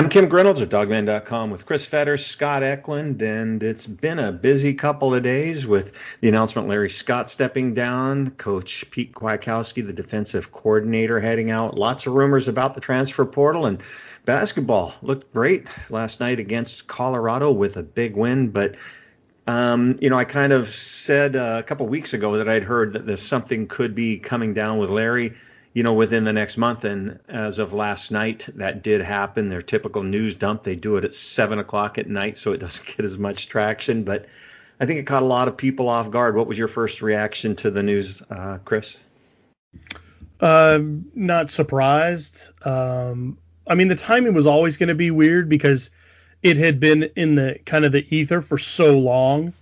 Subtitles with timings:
[0.00, 4.72] I'm Kim Grinolds of Dawgman.com with Chris Fetter, Scott Eklund, and it's been a busy
[4.72, 5.92] couple of days with
[6.22, 11.76] the announcement Larry Scott stepping down, Coach Pete Kwiatkowski, the defensive coordinator, heading out.
[11.76, 13.82] Lots of rumors about the transfer portal and
[14.24, 18.76] basketball looked great last night against Colorado with a big win, but
[19.46, 22.94] um, you know, I kind of said uh, a couple weeks ago that I'd heard
[22.94, 25.34] that there's something could be coming down with Larry
[25.72, 26.84] you know, within the next month.
[26.84, 29.48] And as of last night, that did happen.
[29.48, 32.86] Their typical news dump, they do it at seven o'clock at night, so it doesn't
[32.96, 34.04] get as much traction.
[34.04, 34.26] But
[34.80, 36.36] I think it caught a lot of people off guard.
[36.36, 38.98] What was your first reaction to the news, uh, Chris?
[40.40, 40.80] Uh,
[41.14, 42.48] not surprised.
[42.66, 45.90] Um, I mean, the timing was always going to be weird because
[46.42, 49.52] it had been in the kind of the ether for so long.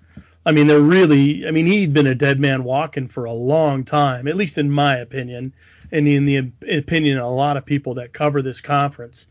[0.47, 3.85] I mean, they're really, I mean, he'd been a dead man walking for a long
[3.85, 5.53] time, at least in my opinion
[5.93, 9.27] and in the opinion of a lot of people that cover this conference.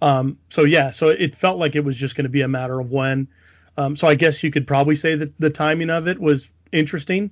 [0.00, 2.78] Um, so yeah, so it felt like it was just going to be a matter
[2.78, 3.28] of when.
[3.76, 7.30] Um, so I guess you could probably say that the timing of it was interesting,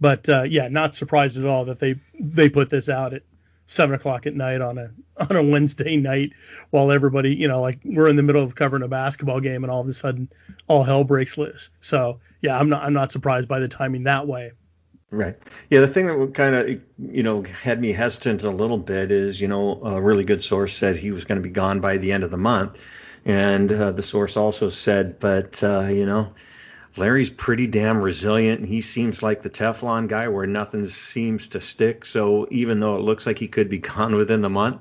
[0.00, 3.22] but uh, yeah, not surprised at all that they they put this out at
[3.66, 4.90] seven o'clock at night on a
[5.30, 6.32] on a Wednesday night
[6.70, 9.70] while everybody, you know, like we're in the middle of covering a basketball game and
[9.70, 10.30] all of a sudden
[10.66, 11.70] all hell breaks loose.
[11.80, 14.52] So yeah, I'm not I'm not surprised by the timing that way.
[15.12, 15.36] Right.
[15.68, 15.80] Yeah.
[15.80, 19.46] The thing that kind of, you know, had me hesitant a little bit is, you
[19.46, 22.24] know, a really good source said he was going to be gone by the end
[22.24, 22.80] of the month.
[23.26, 26.32] And uh, the source also said, but, uh, you know,
[26.96, 31.60] Larry's pretty damn resilient and he seems like the Teflon guy where nothing seems to
[31.60, 32.06] stick.
[32.06, 34.80] So even though it looks like he could be gone within the month,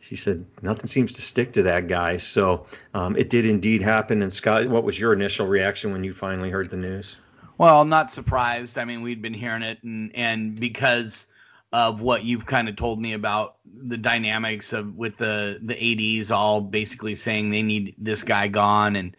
[0.00, 2.16] she said nothing seems to stick to that guy.
[2.16, 4.22] So um, it did indeed happen.
[4.22, 7.16] And Scott, what was your initial reaction when you finally heard the news?
[7.58, 8.78] Well, I'm not surprised.
[8.78, 11.26] I mean, we'd been hearing it, and and because
[11.72, 16.30] of what you've kind of told me about the dynamics of with the the ads
[16.30, 19.16] all basically saying they need this guy gone and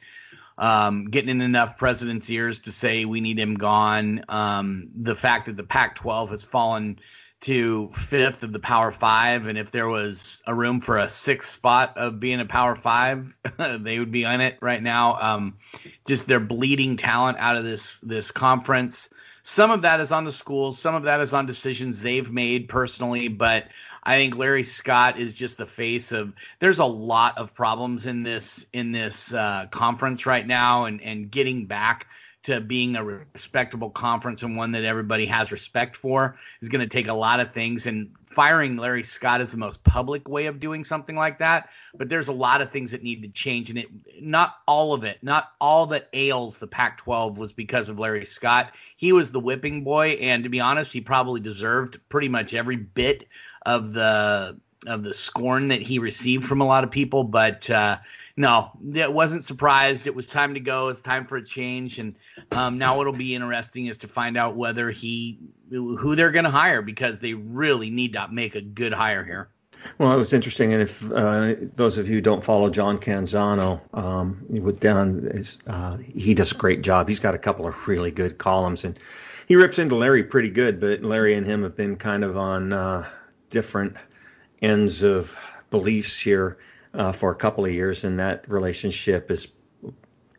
[0.57, 4.25] um, getting in enough president's ears to say we need him gone.
[4.27, 6.99] Um, the fact that the Pac-12 has fallen
[7.41, 11.51] to fifth of the Power Five, and if there was a room for a sixth
[11.51, 13.31] spot of being a Power Five,
[13.79, 15.21] they would be on it right now.
[15.21, 15.57] Um,
[16.07, 19.09] just they're bleeding talent out of this this conference.
[19.43, 22.67] Some of that is on the schools, some of that is on decisions they've made
[22.67, 23.65] personally, but
[24.03, 26.33] I think Larry Scott is just the face of.
[26.59, 31.29] There's a lot of problems in this in this uh, conference right now, and and
[31.29, 32.07] getting back
[32.47, 36.87] to being a respectable conference and one that everybody has respect for is going to
[36.87, 40.61] take a lot of things and firing Larry Scott is the most public way of
[40.61, 43.79] doing something like that but there's a lot of things that need to change and
[43.79, 43.87] it
[44.21, 48.71] not all of it not all that ails the Pac-12 was because of Larry Scott.
[48.95, 52.77] He was the whipping boy and to be honest he probably deserved pretty much every
[52.77, 53.27] bit
[53.65, 54.57] of the
[54.87, 57.97] of the scorn that he received from a lot of people but uh,
[58.39, 60.05] no, it wasn't surprised.
[60.05, 60.89] It was time to go.
[60.89, 62.15] It's time for a change, and
[62.51, 65.39] um, now what'll be interesting is to find out whether he,
[65.71, 69.49] who they're going to hire, because they really need to make a good hire here.
[69.97, 73.81] Well, it was interesting, and if uh, those of you who don't follow John Canzano,
[73.95, 77.09] um, with uh, he does a great job.
[77.09, 78.99] He's got a couple of really good columns, and
[79.47, 80.79] he rips into Larry pretty good.
[80.79, 83.09] But Larry and him have been kind of on uh,
[83.49, 83.95] different
[84.61, 85.37] ends of
[85.69, 86.57] beliefs here
[86.93, 89.47] uh, for a couple of years, and that relationship is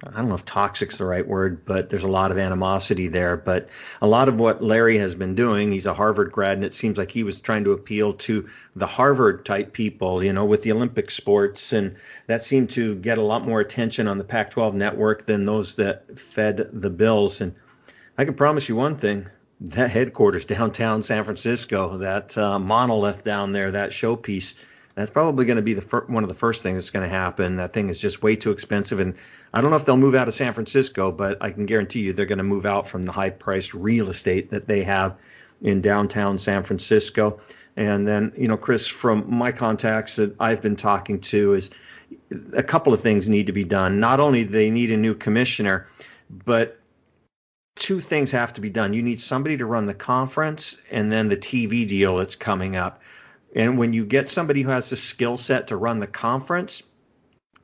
[0.04, 3.36] I don't know if toxic's the right word, but there's a lot of animosity there.
[3.36, 3.68] But
[4.00, 6.96] a lot of what Larry has been doing, he's a Harvard grad, and it seems
[6.96, 10.70] like he was trying to appeal to the Harvard type people, you know, with the
[10.70, 11.96] Olympic sports, and
[12.28, 16.16] that seemed to get a lot more attention on the Pac-12 network than those that
[16.16, 17.40] fed the Bills.
[17.40, 17.56] And
[18.16, 19.26] I can promise you one thing:
[19.60, 24.54] that headquarters downtown San Francisco, that uh, monolith down there, that showpiece
[24.94, 27.08] that's probably going to be the fir- one of the first things that's going to
[27.08, 27.56] happen.
[27.56, 29.14] That thing is just way too expensive, and
[29.54, 32.12] I don't know if they'll move out of San Francisco, but I can guarantee you
[32.12, 35.16] they're going to move out from the high-priced real estate that they have
[35.62, 37.41] in downtown San Francisco.
[37.77, 41.71] And then, you know, Chris, from my contacts that I've been talking to, is
[42.53, 44.00] a couple of things need to be done.
[44.00, 45.86] Not only they need a new commissioner,
[46.44, 46.80] but
[47.78, 48.92] two things have to be done.
[48.92, 53.01] You need somebody to run the conference, and then the TV deal that's coming up
[53.54, 56.83] and when you get somebody who has the skill set to run the conference,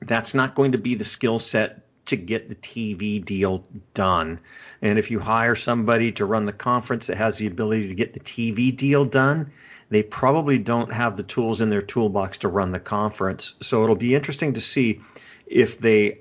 [0.03, 3.65] that's not going to be the skill set to get the TV deal
[3.95, 4.41] done.
[4.83, 8.13] And if you hire somebody to run the conference that has the ability to get
[8.13, 9.53] the TV deal done,
[9.89, 13.55] they probably don't have the tools in their toolbox to run the conference.
[13.63, 15.01] So it'll be interesting to see
[15.47, 16.19] if they,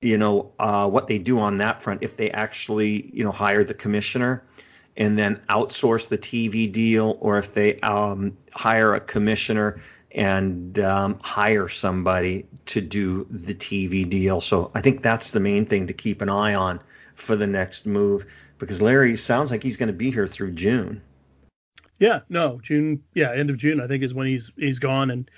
[0.00, 3.64] you know, uh, what they do on that front, if they actually, you know, hire
[3.64, 4.44] the commissioner
[4.96, 9.80] and then outsource the TV deal, or if they um, hire a commissioner
[10.10, 14.40] and um, hire somebody to do the TV deal.
[14.40, 16.80] So I think that's the main thing to keep an eye on
[17.14, 18.26] for the next move
[18.58, 21.02] because Larry sounds like he's going to be here through June.
[21.98, 23.02] Yeah, no, June.
[23.14, 25.10] Yeah, end of June, I think is when he's he's gone.
[25.10, 25.30] And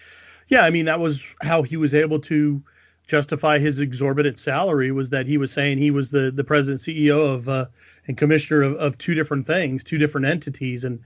[0.48, 2.62] yeah, I mean that was how he was able to
[3.10, 7.34] justify his exorbitant salary was that he was saying he was the the president CEO
[7.34, 7.66] of uh,
[8.06, 11.00] and commissioner of, of two different things, two different entities, and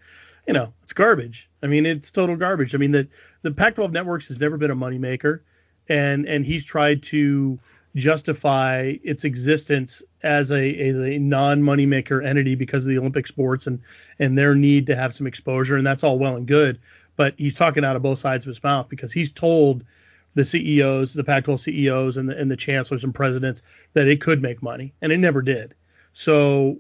[0.46, 1.48] you know it's garbage.
[1.62, 2.74] I mean it's total garbage.
[2.74, 3.08] I mean the
[3.40, 5.40] the Pac-12 networks has never been a moneymaker,
[5.88, 7.58] and and he's tried to
[7.96, 13.66] justify its existence as a as a non moneymaker entity because of the Olympic sports
[13.66, 13.80] and
[14.18, 16.78] and their need to have some exposure, and that's all well and good.
[17.16, 19.84] But he's talking out of both sides of his mouth because he's told
[20.34, 24.42] the CEOs, the Pac-12 CEOs, and the, and the chancellors and presidents that it could
[24.42, 25.74] make money, and it never did.
[26.12, 26.78] So,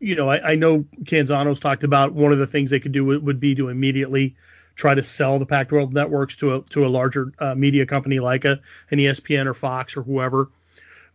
[0.00, 3.04] you know, I, I know Canzano's talked about one of the things they could do
[3.04, 4.36] would, would be to immediately
[4.76, 8.44] try to sell the Pac-12 networks to a to a larger uh, media company like
[8.44, 8.60] a
[8.90, 10.50] an ESPN or Fox or whoever.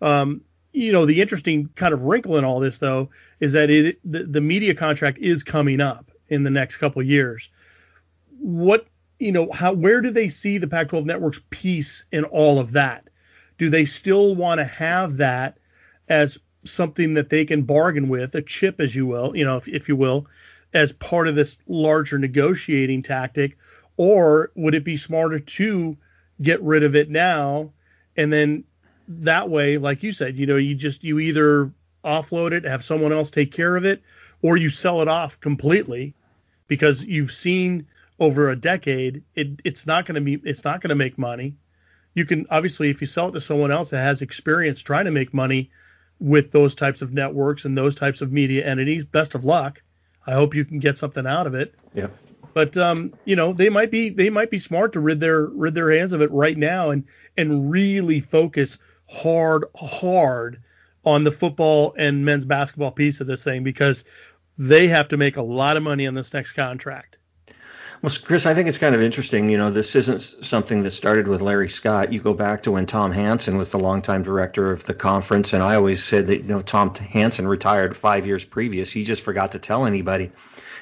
[0.02, 0.42] Um,
[0.72, 3.10] you know, the interesting kind of wrinkle in all this though
[3.40, 7.50] is that it the, the media contract is coming up in the next couple years.
[8.40, 8.88] What
[9.20, 13.08] you know, how where do they see the Pac-12 network's piece in all of that?
[13.58, 15.58] Do they still want to have that
[16.08, 19.68] as something that they can bargain with, a chip, as you will, you know, if,
[19.68, 20.28] if you will,
[20.74, 23.58] as part of this larger negotiating tactic,
[23.98, 25.98] or would it be smarter to
[26.42, 27.72] get rid of it now
[28.20, 28.66] and then
[29.08, 31.72] that way, like you said, you know, you just you either
[32.04, 34.02] offload it, have someone else take care of it,
[34.42, 36.14] or you sell it off completely
[36.68, 37.88] because you've seen
[38.20, 41.56] over a decade, it, it's not going to be it's not going to make money.
[42.14, 45.12] You can obviously if you sell it to someone else that has experience trying to
[45.12, 45.72] make money
[46.20, 49.82] with those types of networks and those types of media entities, best of luck.
[50.28, 51.74] I hope you can get something out of it.
[51.94, 52.08] Yeah.
[52.54, 55.74] But um, you know, they might be they might be smart to rid their rid
[55.74, 57.06] their hands of it right now and
[57.38, 60.62] and really focus hard hard
[61.06, 64.04] on the football and men's basketball piece of this thing because
[64.58, 67.18] they have to make a lot of money on this next contract.
[68.02, 69.50] Well, Chris, I think it's kind of interesting.
[69.50, 72.14] You know, this isn't something that started with Larry Scott.
[72.14, 75.62] You go back to when Tom Hansen was the longtime director of the conference, and
[75.62, 78.90] I always said that you know Tom Hansen retired five years previous.
[78.90, 80.32] He just forgot to tell anybody.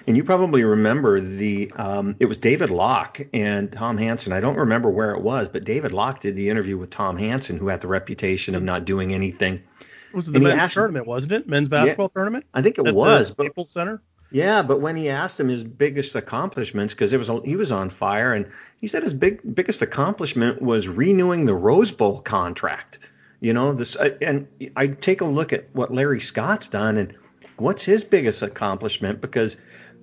[0.06, 4.32] And you probably remember the um, it was David Locke and Tom Hansen.
[4.32, 7.58] I don't remember where it was, but David Locke did the interview with Tom Hansen,
[7.58, 9.56] who had the reputation of not doing anything.
[9.56, 11.48] It was the men's tournament, wasn't it?
[11.48, 12.46] Men's basketball yeah, tournament.
[12.54, 13.32] I think it was.
[13.32, 14.02] Staples Center.
[14.32, 17.90] Yeah, but when he asked him his biggest accomplishments, because it was he was on
[17.90, 18.48] fire, and
[18.80, 23.00] he said his big biggest accomplishment was renewing the Rose Bowl contract.
[23.40, 27.16] You know this, uh, and I take a look at what Larry Scott's done, and
[27.56, 29.22] what's his biggest accomplishment?
[29.22, 29.56] Because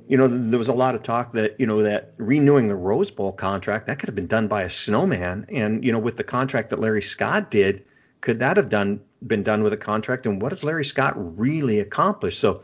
[0.09, 3.11] you know there was a lot of talk that you know that renewing the Rose
[3.11, 6.25] Bowl contract that could have been done by a snowman, and you know with the
[6.25, 7.85] contract that Larry Scott did,
[8.23, 10.25] could that have done been done with a contract?
[10.25, 12.39] And what has Larry Scott really accomplished?
[12.39, 12.63] So,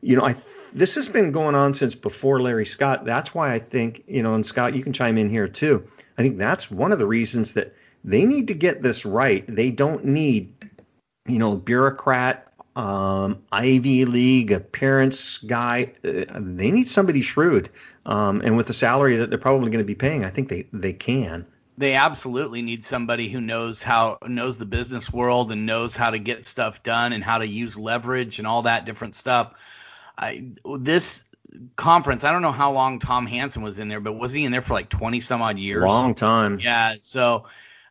[0.00, 0.34] you know, I
[0.72, 3.04] this has been going on since before Larry Scott.
[3.04, 5.88] That's why I think, you know, and Scott, you can chime in here too.
[6.18, 7.74] I think that's one of the reasons that
[8.04, 9.44] they need to get this right.
[9.46, 10.54] They don't need,
[11.26, 15.92] you know, bureaucrat, um, Ivy League appearance guy.
[16.04, 17.70] Uh, they need somebody shrewd.
[18.04, 20.66] Um, and with the salary that they're probably going to be paying, I think they,
[20.72, 21.46] they can.
[21.78, 26.18] They absolutely need somebody who knows how knows the business world and knows how to
[26.18, 29.54] get stuff done and how to use leverage and all that different stuff
[30.16, 31.24] I this
[31.76, 34.52] conference, I don't know how long Tom Hansen was in there, but was he in
[34.52, 35.84] there for like 20 some odd years?
[35.84, 36.58] Long time.
[36.58, 36.96] Yeah.
[37.00, 37.46] So,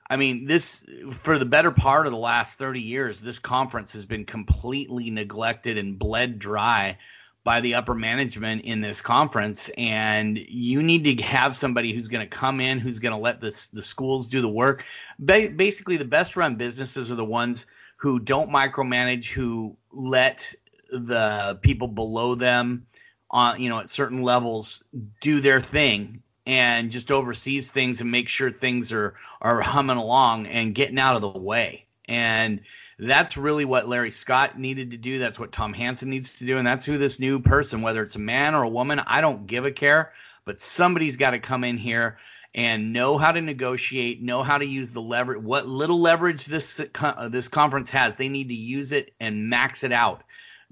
[0.10, 4.06] I mean, this for the better part of the last 30 years, this conference has
[4.06, 6.98] been completely neglected and bled dry
[7.44, 9.70] by the upper management in this conference.
[9.78, 13.42] And you need to have somebody who's going to come in, who's going to let
[13.42, 14.86] this, the schools do the work.
[15.18, 17.66] Ba- basically, the best run businesses are the ones
[17.98, 20.54] who don't micromanage, who let
[20.92, 22.86] the people below them
[23.30, 24.84] on you know at certain levels
[25.22, 30.48] do their thing and just oversees things and make sure things are are humming along
[30.48, 31.86] and getting out of the way.
[32.06, 32.62] And
[33.00, 35.20] that's really what Larry Scott needed to do.
[35.20, 36.58] That's what Tom Hansen needs to do.
[36.58, 39.48] And that's who this new person, whether it's a man or a woman, I don't
[39.48, 40.14] give a care.
[40.46, 42.18] But somebody's got to come in here
[42.54, 46.82] and know how to negotiate, know how to use the leverage, what little leverage this
[47.00, 48.16] uh, this conference has.
[48.16, 50.24] They need to use it and max it out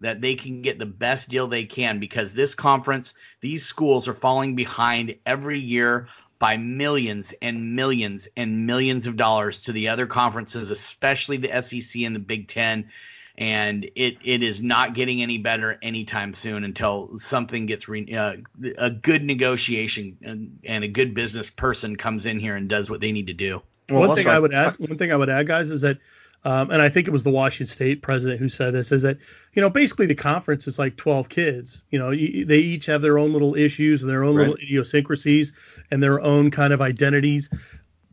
[0.02, 4.14] that they can get the best deal they can because this conference, these schools are
[4.14, 6.08] falling behind every year
[6.40, 12.02] by millions and millions and millions of dollars to the other conferences, especially the SEC
[12.02, 12.90] and the Big Ten.
[13.38, 18.36] and it it is not getting any better anytime soon until something gets re, uh,
[18.78, 23.00] a good negotiation and, and, a good business person comes in here and does what
[23.00, 23.62] they need to do.
[23.90, 25.98] Well, one thing I would add, one thing I would add, guys, is that,
[26.46, 29.18] um, and I think it was the Washington State president who said this, is that
[29.54, 31.82] you know basically the conference is like 12 kids.
[31.90, 34.48] You know, they each have their own little issues and their own right.
[34.48, 35.54] little idiosyncrasies
[35.92, 37.50] and their own kind of identities.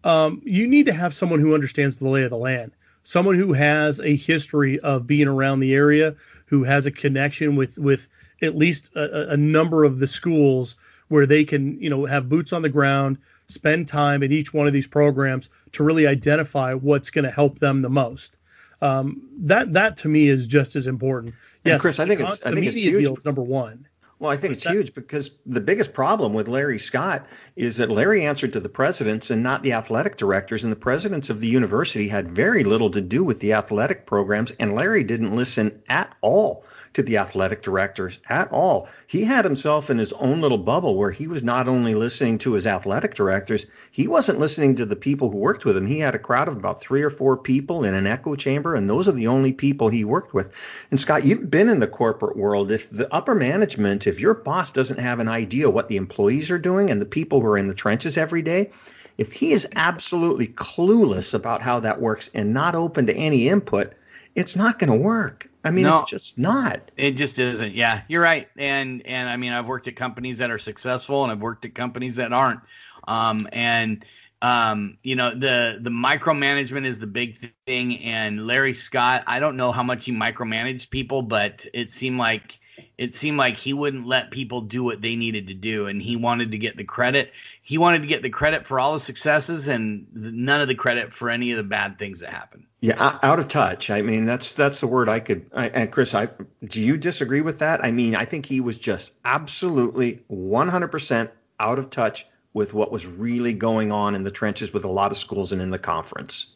[0.04, 2.72] Um, you need to have someone who understands the lay of the land
[3.06, 6.16] someone who has a history of being around the area,
[6.46, 8.08] who has a connection with with
[8.42, 10.74] at least a, a, number of the schools
[11.08, 13.16] where they can, you know, have boots on the ground,
[13.48, 17.58] spend time at each one of these programs to really identify what's going to help
[17.58, 18.36] them the most.
[18.82, 21.34] Um, that that to me is just as important.
[21.64, 23.04] Yes, and Chris, I think it's, I think media it's huge.
[23.04, 23.86] deal is number one.
[24.18, 28.24] Well, I think it's huge because the biggest problem with Larry Scott is that Larry
[28.24, 32.08] answered to the presidents and not the athletic directors, and the presidents of the university
[32.08, 36.64] had very little to do with the athletic programs, and Larry didn't listen at all
[36.96, 38.88] to the athletic directors at all.
[39.06, 42.54] He had himself in his own little bubble where he was not only listening to
[42.54, 45.86] his athletic directors, he wasn't listening to the people who worked with him.
[45.86, 48.88] He had a crowd of about three or four people in an echo chamber, and
[48.88, 50.54] those are the only people he worked with.
[50.90, 52.72] And Scott, you've been in the corporate world.
[52.72, 56.58] If the upper management, if your boss doesn't have an idea what the employees are
[56.58, 58.70] doing and the people who are in the trenches every day,
[59.18, 63.92] if he is absolutely clueless about how that works and not open to any input,
[64.34, 65.50] it's not going to work.
[65.66, 66.90] I mean, no, it's just not.
[66.96, 67.74] It just isn't.
[67.74, 68.48] Yeah, you're right.
[68.56, 71.74] And and I mean, I've worked at companies that are successful, and I've worked at
[71.74, 72.60] companies that aren't.
[73.08, 74.04] Um, and
[74.42, 77.98] um, you know, the the micromanagement is the big thing.
[78.00, 82.58] And Larry Scott, I don't know how much he micromanaged people, but it seemed like
[82.98, 86.16] it seemed like he wouldn't let people do what they needed to do, and he
[86.16, 87.32] wanted to get the credit.
[87.66, 91.12] He wanted to get the credit for all the successes and none of the credit
[91.12, 92.66] for any of the bad things that happened.
[92.80, 93.90] Yeah, out of touch.
[93.90, 95.50] I mean, that's that's the word I could.
[95.52, 96.28] I, and Chris, I
[96.64, 97.84] do you disagree with that?
[97.84, 103.04] I mean, I think he was just absolutely 100% out of touch with what was
[103.04, 106.46] really going on in the trenches with a lot of schools and in the conference.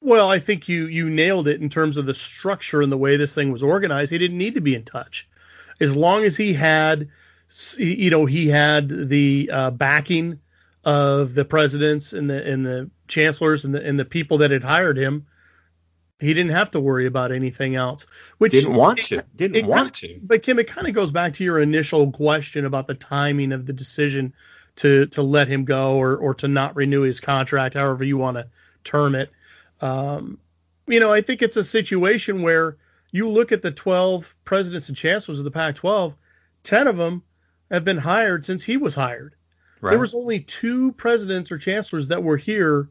[0.00, 3.16] Well, I think you you nailed it in terms of the structure and the way
[3.16, 4.12] this thing was organized.
[4.12, 5.28] He didn't need to be in touch,
[5.80, 7.08] as long as he had,
[7.78, 10.40] you know, he had the uh, backing
[10.84, 14.62] of the presidents and the and the chancellors and the and the people that had
[14.62, 15.26] hired him
[16.20, 18.06] he didn't have to worry about anything else.
[18.38, 19.24] Which didn't want to.
[19.36, 20.18] Didn't want to.
[20.22, 23.66] But Kim, it kind of goes back to your initial question about the timing of
[23.66, 24.34] the decision
[24.76, 28.36] to to let him go or or to not renew his contract, however you want
[28.36, 28.48] to
[28.82, 29.30] term it.
[29.80, 30.38] Um,
[30.88, 32.76] you know, I think it's a situation where
[33.12, 36.14] you look at the 12 presidents and chancellors of the Pac-12,
[36.62, 37.22] 10 of them
[37.70, 39.34] have been hired since he was hired.
[39.80, 39.90] Right.
[39.90, 42.88] There was only two presidents or chancellors that were here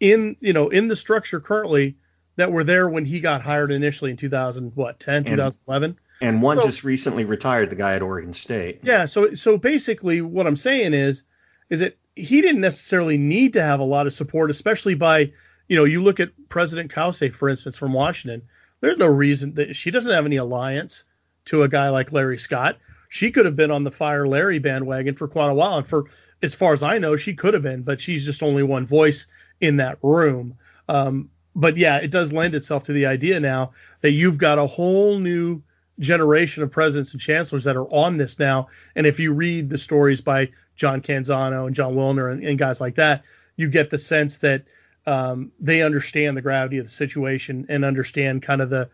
[0.00, 1.96] in you know in the structure currently
[2.36, 6.56] that were there when he got hired initially in 2000 what 10 2011 and one
[6.56, 10.56] so, just recently retired the guy at Oregon State yeah so so basically what I'm
[10.56, 11.24] saying is
[11.68, 15.32] is that he didn't necessarily need to have a lot of support especially by
[15.68, 18.42] you know you look at President Cauce for instance from Washington
[18.80, 21.04] there's no reason that she doesn't have any alliance
[21.44, 22.78] to a guy like Larry Scott
[23.10, 26.06] she could have been on the fire Larry bandwagon for quite a while and for
[26.42, 29.26] as far as I know she could have been but she's just only one voice
[29.60, 30.56] in that room
[30.88, 34.66] um, but yeah, it does lend itself to the idea now that you've got a
[34.66, 35.62] whole new
[35.98, 38.68] generation of presidents and chancellors that are on this now.
[38.96, 42.80] And if you read the stories by John Canzano and Jon Wilner and, and guys
[42.80, 43.22] like that,
[43.56, 44.64] you get the sense that
[45.06, 48.88] um, they understand the gravity of the situation and understand kind of the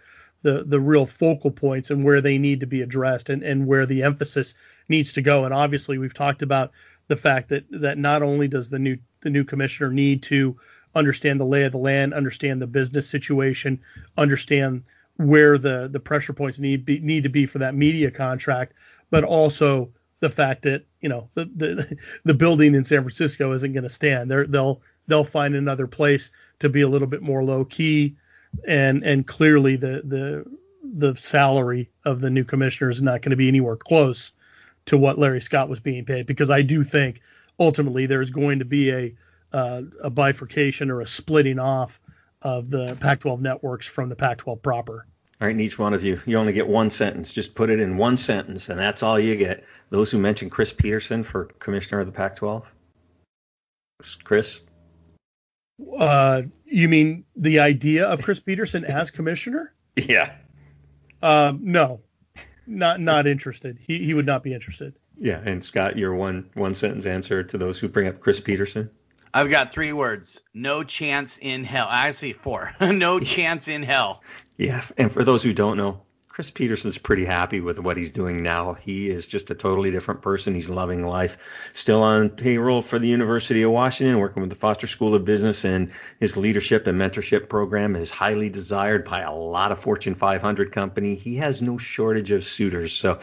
[0.46, 3.84] the the real focal points and where they need to be addressed and, and where
[3.84, 4.54] the emphasis
[4.88, 5.44] needs to go.
[5.44, 6.70] And obviously, we've talked about
[7.08, 10.56] the fact that that not only does the new the new commissioner need to
[10.94, 13.80] understand the lay of the land, understand the business situation,
[14.16, 14.84] understand
[15.16, 18.74] where the the pressure points need be, need to be for that media contract,
[19.10, 23.72] but also the fact that you know the the, the building in San Francisco isn't
[23.72, 24.30] going to stand.
[24.30, 28.16] They're, they'll they'll find another place to be a little bit more low key,
[28.66, 30.44] and and clearly the the
[30.82, 34.32] the salary of the new commissioner is not going to be anywhere close
[34.86, 37.20] to what Larry Scott was being paid because I do think
[37.58, 39.14] ultimately there's going to be a
[39.52, 42.00] uh, a bifurcation or a splitting off
[42.42, 45.06] of the Pac-12 networks from the Pac-12 proper.
[45.40, 47.32] All right, and each one of you, you only get one sentence.
[47.32, 49.64] Just put it in one sentence, and that's all you get.
[49.90, 52.64] Those who mention Chris Petersen for commissioner of the Pac-12.
[54.24, 54.60] Chris.
[55.96, 59.72] Uh, you mean the idea of Chris Petersen as commissioner?
[59.96, 60.34] Yeah.
[61.22, 62.02] Um, no,
[62.66, 63.78] not not interested.
[63.80, 64.94] He he would not be interested.
[65.18, 68.90] Yeah, and Scott, your one one sentence answer to those who bring up Chris Petersen.
[69.32, 70.40] I've got three words.
[70.52, 71.88] No chance in hell.
[71.90, 72.74] Actually, four.
[72.80, 74.22] no chance in hell.
[74.58, 76.02] Yeah, and for those who don't know,
[76.36, 78.74] Chris Petersen's pretty happy with what he's doing now.
[78.74, 80.54] He is just a totally different person.
[80.54, 81.38] He's loving life.
[81.72, 85.64] Still on payroll for the University of Washington, working with the Foster School of Business,
[85.64, 90.72] and his leadership and mentorship program is highly desired by a lot of Fortune 500
[90.72, 91.14] company.
[91.14, 92.92] He has no shortage of suitors.
[92.92, 93.18] So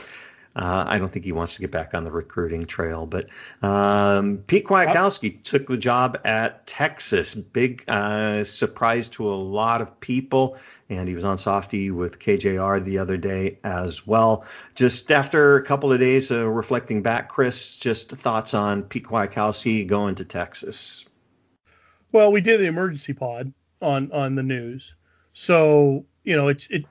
[0.55, 3.07] uh, I don't think he wants to get back on the recruiting trail.
[3.07, 3.27] But
[3.61, 7.33] um, Pete Kwiatkowski took the job at Texas.
[7.33, 10.57] Big uh, surprise to a lot of people.
[10.89, 14.45] And he was on Softy with KJR the other day as well.
[14.75, 19.87] Just after a couple of days of reflecting back, Chris, just thoughts on Pete Kwiatkowski
[19.87, 21.03] going to Texas.
[22.11, 24.93] Well, we did the emergency pod on on the news,
[25.33, 26.85] so you know it's it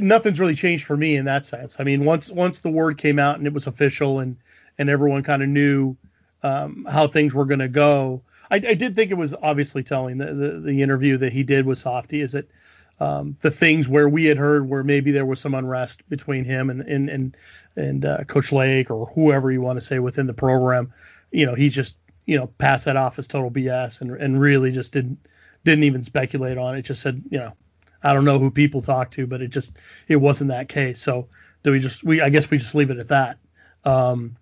[0.00, 1.78] nothing's really changed for me in that sense.
[1.78, 4.36] I mean, once once the word came out and it was official and
[4.78, 5.96] and everyone kind of knew
[6.42, 10.16] um, how things were going to go, I, I, did think it was obviously telling
[10.16, 12.48] the, the, the interview that he did with Softy is that
[12.98, 16.70] um, the things where we had heard where maybe there was some unrest between him
[16.70, 17.36] and and and,
[17.76, 20.92] and uh, Coach Lake or whoever you want to say within the program,
[21.30, 21.96] you know, he just
[22.26, 25.18] you know passed that off as total BS and and really just didn't
[25.64, 26.82] didn't even speculate on it.
[26.82, 27.52] Just said you know
[28.02, 29.76] I don't know who people talk to, but it just
[30.08, 31.00] it wasn't that case.
[31.02, 31.28] So
[31.62, 33.38] do we just we I guess we just leave it at that.
[33.84, 34.36] Um,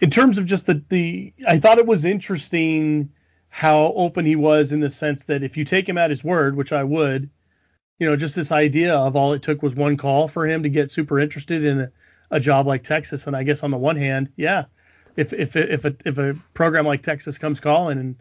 [0.00, 3.10] in terms of just the the I thought it was interesting
[3.48, 6.56] how open he was in the sense that if you take him at his word,
[6.56, 7.30] which I would,
[7.98, 10.68] you know, just this idea of all it took was one call for him to
[10.68, 11.92] get super interested in a,
[12.30, 13.26] a job like Texas.
[13.26, 14.64] And I guess on the one hand, yeah,
[15.16, 18.16] if if if a if a program like Texas comes calling and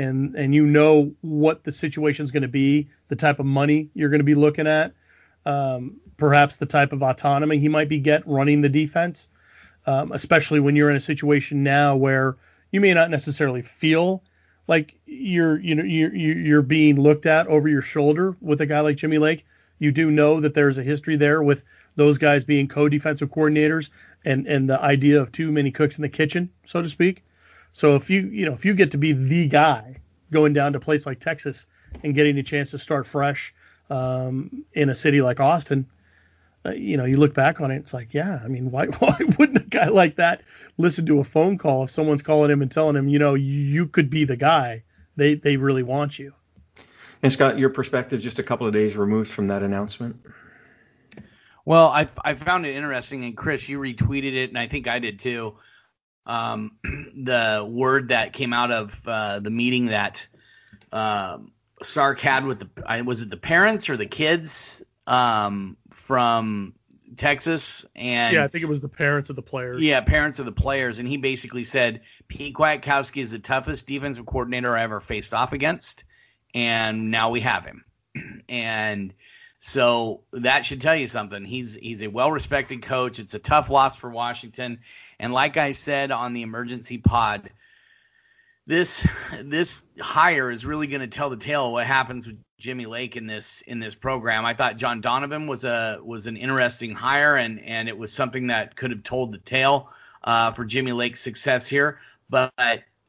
[0.00, 3.90] and and you know what the situation is going to be, the type of money
[3.92, 4.94] you're going to be looking at,
[5.44, 9.28] um, perhaps the type of autonomy he might be get running the defense,
[9.86, 12.36] um, especially when you're in a situation now where
[12.70, 14.22] you may not necessarily feel
[14.66, 18.80] like you're you know you're you're being looked at over your shoulder with a guy
[18.80, 19.44] like Jimmy Lake.
[19.78, 21.64] You do know that there's a history there with
[21.96, 23.90] those guys being co-defensive coordinators
[24.24, 27.22] and and the idea of too many cooks in the kitchen, so to speak.
[27.72, 29.96] So if you you know if you get to be the guy
[30.30, 31.66] going down to a place like Texas
[32.04, 33.54] and getting a chance to start fresh
[33.88, 35.86] um, in a city like Austin,
[36.64, 39.16] uh, you know you look back on it, it's like yeah, I mean why why
[39.38, 40.42] wouldn't a guy like that
[40.78, 43.86] listen to a phone call if someone's calling him and telling him you know you
[43.86, 44.82] could be the guy
[45.16, 46.34] they they really want you.
[47.22, 50.24] And Scott, your perspective just a couple of days removed from that announcement.
[51.66, 54.98] Well, I, I found it interesting, and Chris, you retweeted it, and I think I
[54.98, 55.56] did too
[56.30, 60.26] um, the word that came out of uh, the meeting that
[60.92, 61.50] um,
[61.82, 66.74] Sark had with the was it the parents or the kids um, from
[67.16, 69.80] Texas and yeah, I think it was the parents of the players.
[69.80, 74.26] Yeah, parents of the players, and he basically said Pete Kwiatkowski is the toughest defensive
[74.26, 76.04] coordinator I ever faced off against,
[76.54, 77.84] and now we have him,
[78.48, 79.12] and
[79.58, 81.44] so that should tell you something.
[81.44, 83.18] He's he's a well respected coach.
[83.18, 84.78] It's a tough loss for Washington,
[85.20, 87.50] and like I said on the emergency pod,
[88.66, 89.06] this
[89.42, 93.16] this hire is really going to tell the tale of what happens with Jimmy Lake
[93.16, 94.46] in this in this program.
[94.46, 98.46] I thought John Donovan was a was an interesting hire and and it was something
[98.46, 99.90] that could have told the tale
[100.24, 102.00] uh, for Jimmy Lake's success here.
[102.30, 102.52] But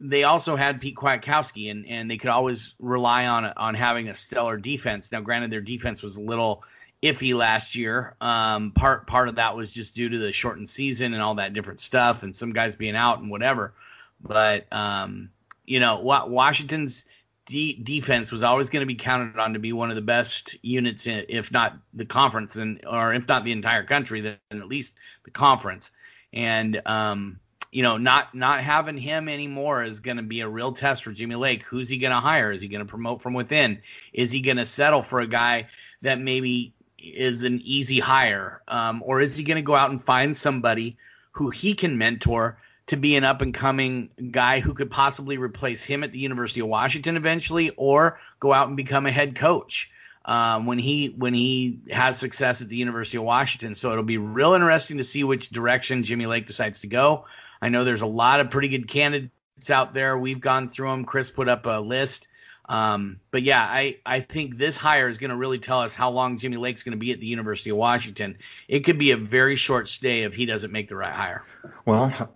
[0.01, 4.13] they also had Pete Kwiatkowski and and they could always rely on on having a
[4.13, 5.13] stellar defense.
[5.13, 6.63] Now, granted, their defense was a little
[7.01, 8.15] iffy last year.
[8.21, 11.53] Um, part part of that was just due to the shortened season and all that
[11.53, 13.73] different stuff, and some guys being out and whatever.
[14.21, 15.29] But um,
[15.65, 17.05] you know, Washington's
[17.45, 20.55] de- defense was always going to be counted on to be one of the best
[20.61, 24.67] units, in, if not the conference, and or if not the entire country, then at
[24.67, 25.91] least the conference.
[26.33, 27.39] And um,
[27.71, 31.11] you know, not not having him anymore is going to be a real test for
[31.11, 31.63] Jimmy Lake.
[31.63, 32.51] Who's he going to hire?
[32.51, 33.81] Is he going to promote from within?
[34.13, 35.67] Is he going to settle for a guy
[36.01, 40.03] that maybe is an easy hire, um, or is he going to go out and
[40.03, 40.97] find somebody
[41.31, 45.83] who he can mentor to be an up and coming guy who could possibly replace
[45.83, 49.91] him at the University of Washington eventually, or go out and become a head coach?
[50.23, 53.73] Um, when he when he has success at the University of Washington.
[53.73, 57.25] So it'll be real interesting to see which direction Jimmy Lake decides to go.
[57.59, 60.15] I know there's a lot of pretty good candidates out there.
[60.15, 61.05] We've gone through them.
[61.05, 62.27] Chris put up a list.
[62.71, 66.09] Um, but yeah, I, I think this hire is going to really tell us how
[66.11, 68.37] long Jimmy Lake's going to be at the University of Washington.
[68.69, 71.43] It could be a very short stay if he doesn't make the right hire.
[71.85, 72.31] Well,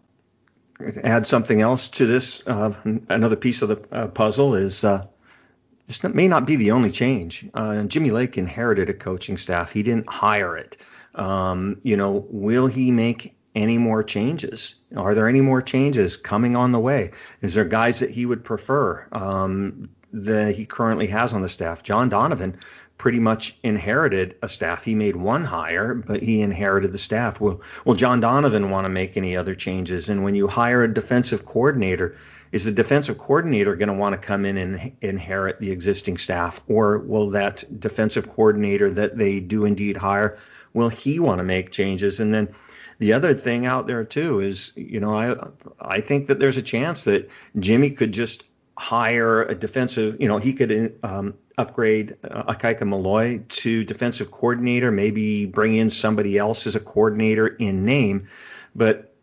[1.02, 2.46] add something else to this.
[2.46, 2.74] Uh,
[3.08, 5.08] another piece of the uh, puzzle is uh,
[5.88, 7.48] this may not be the only change.
[7.54, 9.72] Uh, Jimmy Lake inherited a coaching staff.
[9.72, 10.76] He didn't hire it.
[11.14, 14.76] Um, you know, will he make any more changes?
[14.96, 17.12] Are there any more changes coming on the way?
[17.42, 19.90] Is there guys that he would prefer um,
[20.24, 21.84] that he currently has on the staff?
[21.84, 22.58] John Donovan
[22.98, 24.84] pretty much inherited a staff.
[24.84, 27.42] He made one hire, but he inherited the staff.
[27.42, 30.10] Will Will John Donovan want to make any other changes?
[30.10, 32.16] And when you hire a defensive coordinator,
[32.52, 36.62] is the defensive coordinator going to want to come in and inherit the existing staff,
[36.68, 40.38] or will that defensive coordinator that they do indeed hire,
[40.74, 42.22] will he want to make changes?
[42.22, 42.56] And then
[43.00, 45.36] the other thing out there too is, you know, I
[45.82, 48.46] I think that there's a chance that Jimmy could just
[48.78, 54.92] hire a defensive, you know, he could um, upgrade uh, Ikaika Malloy to defensive coordinator,
[54.92, 58.28] maybe bring in somebody else as a coordinator in name,
[58.76, 59.14] but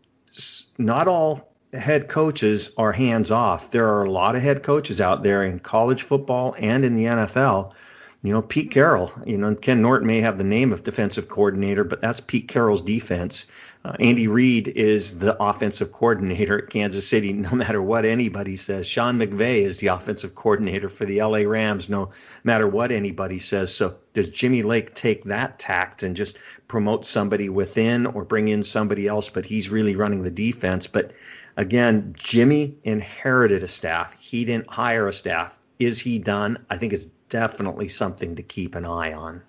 [0.77, 3.71] not all head coaches are hands off.
[3.71, 7.05] There are a lot of head coaches out there in college football and in the
[7.05, 7.73] NFL.
[8.21, 11.83] You know, Pete Carroll, you know, Ken Norton may have the name of defensive coordinator,
[11.83, 13.47] but that's Pete Carroll's defense.
[13.85, 18.87] Uh, Andy Reid is the offensive coordinator at Kansas City, no matter what anybody says.
[18.87, 22.11] Sean McVay is the offensive coordinator for the LA Rams, no
[22.45, 23.75] matter what anybody says.
[23.75, 26.37] So does Jimmy Lake take that tact and just
[26.69, 30.87] promote somebody within or bring in somebody else, but he's really running the defense?
[30.87, 31.11] But
[31.57, 34.15] again, Jimmy inherited a staff.
[34.17, 35.59] He didn't hire a staff.
[35.77, 36.65] Is he done?
[36.69, 39.41] I think it's definitely something to keep an eye on.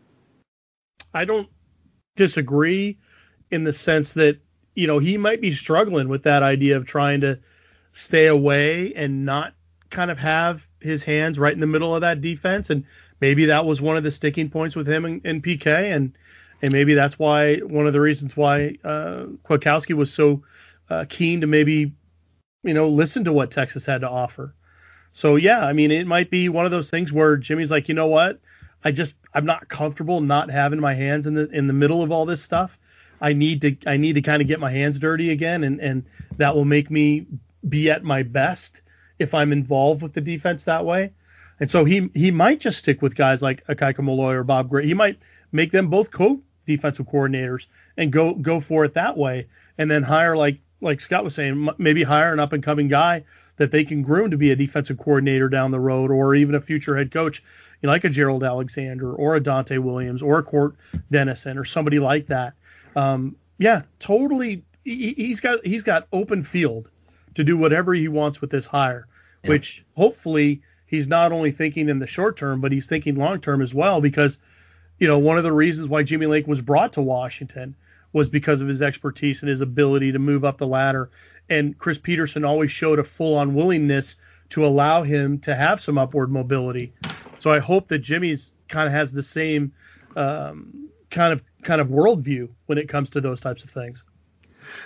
[1.13, 1.49] I don't
[2.17, 2.99] disagree
[3.55, 4.39] in the sense that
[4.75, 7.39] you know he might be struggling with that idea of trying to
[7.93, 9.55] stay away and not
[9.91, 12.85] kind of have his hands right in the middle of that defense and
[13.21, 16.13] maybe that was one of the sticking points with him and PK and
[16.61, 20.43] and maybe that's why one of the reasons why uh, Kwiatkowski was so
[20.91, 21.93] uh, keen to maybe
[22.63, 24.55] you know listen to what Texas had to offer.
[25.13, 27.95] So yeah, I mean it might be one of those things where Jimmy's like, you
[27.95, 28.41] know what,
[28.83, 32.11] I just I'm not comfortable not having my hands in the in the middle of
[32.11, 32.79] all this stuff.
[33.25, 36.05] I need to I need to kind of get my hands dirty again, and and
[36.37, 37.27] that will make me
[37.67, 38.83] be at my best
[39.19, 41.13] if I'm involved with the defense that way.
[41.59, 44.87] And so he he might just stick with guys like Ikaika Malloy or Bob Gray.
[44.87, 45.19] He might
[45.53, 49.47] make them both co defensive coordinators and go go for it that way,
[49.79, 53.25] and then hire like like Scott was saying, maybe hire an up and coming guy
[53.57, 56.61] that they can groom to be a defensive coordinator down the road, or even a
[56.61, 57.43] future head coach,
[57.81, 60.75] you know, like a Gerald Alexander or a Dante Williams or a Cort
[61.11, 62.53] Dennison or somebody like that.
[62.95, 64.65] Um, yeah, totally.
[64.85, 66.91] He, has got he's got open field
[67.35, 69.07] to do whatever he wants with this hire,
[69.43, 69.51] yeah.
[69.51, 73.63] which hopefully he's not only thinking in the short term, but he's thinking long term
[73.63, 74.01] as well.
[74.01, 74.39] Because
[74.99, 77.75] you know one of the reasons why Jimmy Lake was brought to Washington
[78.13, 81.11] was because of his expertise and his ability to move up the ladder.
[81.51, 84.17] And Chris Petersen always showed a full on willingness
[84.51, 86.93] to allow him to have some upward mobility.
[87.39, 89.73] So I hope that Jimmy's kind of has the same
[90.17, 94.05] um, kind of kind of worldview when it comes to those types of things.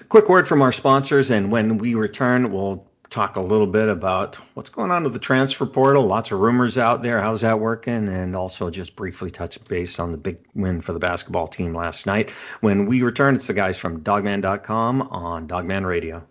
[0.09, 4.37] Quick word from our sponsors, and when we return, we'll talk a little bit about
[4.55, 6.05] what's going on with the transfer portal.
[6.05, 7.21] Lots of rumors out there.
[7.21, 8.09] How's that working?
[8.09, 12.07] And also just briefly touch base on the big win for the basketball team last
[12.07, 12.31] night.
[12.61, 16.27] When we return, it's the guys from dawgman.com on Dawgman Radio.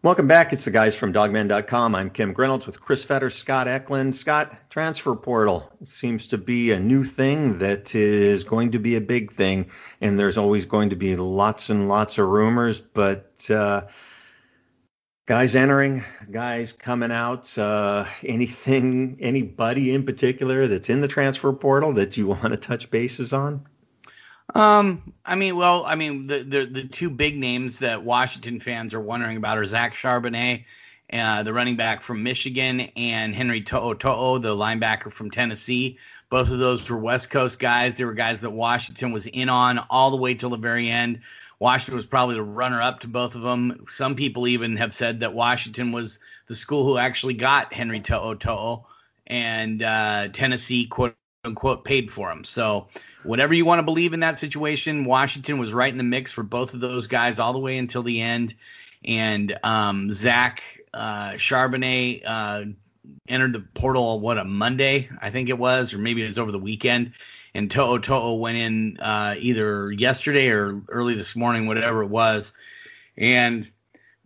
[0.00, 0.52] Welcome back.
[0.52, 1.96] It's the guys from dawgman.com.
[1.96, 4.14] I'm Kim Grinolds with Chris Fetter, Scott Eklund.
[4.14, 9.00] Scott, transfer portal seems to be a new thing that is going to be a
[9.00, 13.88] big thing, and there's always going to be lots and lots of rumors, but uh,
[15.26, 21.94] guys entering, guys coming out, uh, anything, anybody in particular that's in the transfer portal
[21.94, 23.66] that you want to touch bases on?
[24.54, 28.94] Um, I mean, well, I mean, the, the the two big names that Washington fans
[28.94, 30.64] are wondering about are Zach Charbonnet,
[31.12, 33.94] uh, the running back from Michigan, and Henry To'o,
[34.38, 35.98] the linebacker from Tennessee.
[36.30, 37.96] Both of those were West Coast guys.
[37.96, 41.20] They were guys that Washington was in on all the way till the very end.
[41.58, 43.86] Washington was probably the runner up to both of them.
[43.88, 48.86] Some people even have said that Washington was the school who actually got Henry To'o
[49.26, 52.44] and uh, Tennessee quote unquote paid for him.
[52.44, 52.88] So
[53.22, 56.42] whatever you want to believe in that situation, Washington was right in the mix for
[56.42, 58.54] both of those guys all the way until the end.
[59.04, 62.64] And um, Zach uh, Charbonnet uh,
[63.28, 66.52] entered the portal what a Monday I think it was, or maybe it was over
[66.52, 67.12] the weekend.
[67.54, 72.52] And To'o To'o went in uh, either yesterday or early this morning, whatever it was.
[73.16, 73.68] And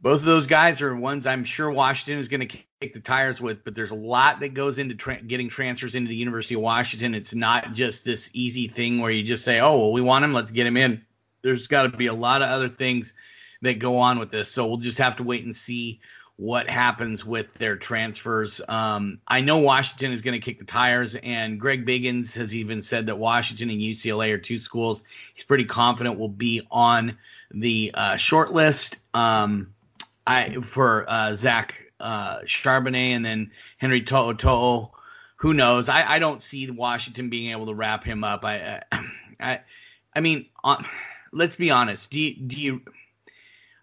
[0.01, 2.59] both of those guys are ones I'm sure Washington is going to
[2.93, 6.17] the tires with, but there's a lot that goes into tra- getting transfers into the
[6.17, 7.15] University of Washington.
[7.15, 10.35] It's not just this easy thing where you just say, oh, well, we want him,
[10.35, 11.05] let's get him in.
[11.43, 13.13] There's got to be a lot of other things
[13.63, 14.51] that go on with this.
[14.51, 16.01] So we'll just have to wait and see
[16.37, 18.61] what happens with their transfers.
[18.67, 22.83] Um, I know Washington is going to kick the tires, and Greg Biggins has even
[22.83, 27.19] said that Washington and UCLA are two schools he's pretty confident will be on
[27.53, 28.97] the uh, short list.
[29.15, 29.75] Um,
[30.27, 34.93] I for uh, Zach uh, Charbonnet and then Henry To'o.
[35.37, 35.89] Who knows?
[35.89, 38.45] I, I don't see Washington being able to wrap him up.
[38.45, 38.83] I
[39.41, 39.61] I
[40.15, 40.85] I mean, on,
[41.33, 42.11] let's be honest.
[42.11, 42.81] Do you, do you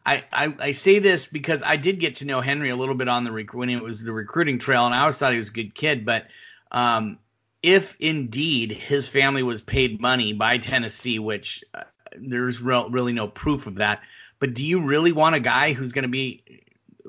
[0.06, 3.08] I, I, I, say this because I did get to know Henry a little bit
[3.08, 5.50] on the rec- when it was the recruiting trail, and I always thought he was
[5.50, 6.06] a good kid.
[6.06, 6.26] But
[6.72, 7.20] um,
[7.62, 11.84] if indeed his family was paid money by Tennessee, which uh,
[12.18, 14.02] there's re- really no proof of that,
[14.40, 16.44] but do you really want a guy who's going to be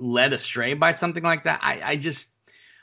[0.01, 1.61] led astray by something like that?
[1.63, 2.31] I, I just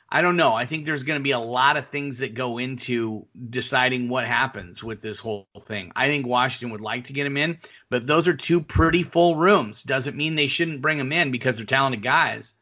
[0.09, 0.53] I don't know.
[0.53, 4.25] I think there's going to be a lot of things that go into deciding what
[4.25, 5.91] happens with this whole thing.
[5.97, 9.35] I think Washington would like to get him in, but those are two pretty full
[9.35, 9.83] rooms.
[9.83, 12.53] Doesn't mean they shouldn't bring him in because they're talented guys,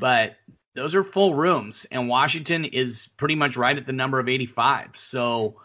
[0.00, 0.36] but
[0.74, 4.96] those are full rooms, and Washington is pretty much right at the number of 85.
[4.96, 5.60] So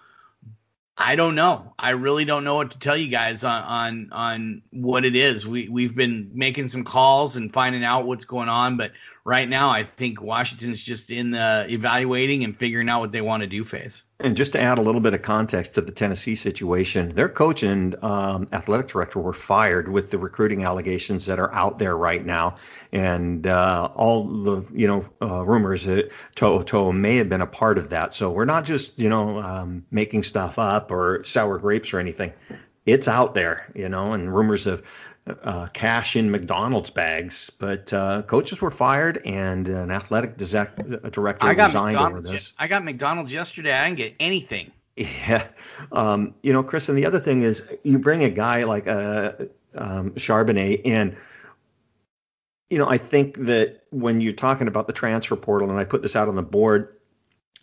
[0.97, 1.73] I don't know.
[1.77, 5.45] I really don't know what to tell you guys on on, on what it is.
[5.45, 8.91] We we've been making some calls and finding out what's going on, but
[9.27, 13.41] right now, I think Washington's just in the evaluating and figuring out what they want
[13.41, 14.03] to do phase.
[14.21, 17.61] And just to add a little bit of context to the Tennessee situation, their coach
[17.61, 22.25] and um, athletic director were fired with the recruiting allegations that are out there right
[22.25, 22.55] now,
[22.93, 27.77] and uh, all the you know uh, rumors that To'o may have been a part
[27.77, 28.13] of that.
[28.13, 32.31] So we're not just you know um, making stuff up or sour grapes or anything.
[32.87, 34.81] It's out there, you know, and rumors of
[35.27, 37.51] uh, cash in McDonald's bags.
[37.59, 42.53] But uh, coaches were fired, and an athletic director I got resigned McDonald's, over this.
[42.57, 43.73] I got McDonald's yesterday.
[43.73, 44.71] I didn't get anything.
[44.95, 45.45] Yeah,
[45.91, 46.89] um, you know, Chris.
[46.89, 49.33] And the other thing is, you bring a guy like uh,
[49.75, 51.15] um, Charbonnet in.
[52.69, 56.01] You know, I think that when you're talking about the transfer portal, and I put
[56.01, 56.97] this out on the board,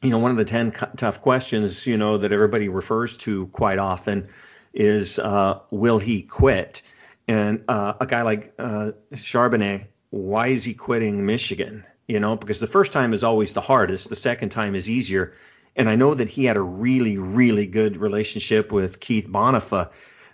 [0.00, 3.78] you know, one of the 10 tough questions, you know, that everybody refers to quite
[3.78, 4.28] often
[4.74, 6.82] is, uh, will he quit?
[7.26, 11.84] And uh, a guy like uh, Charbonnet, why is he quitting Michigan?
[12.06, 15.34] You know, because the first time is always the hardest, the second time is easier.
[15.76, 19.90] And I know that he had a really, really good relationship with Keith Bhonapha.